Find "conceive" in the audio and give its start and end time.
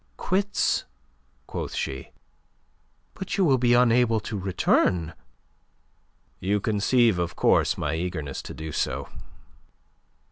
6.59-7.19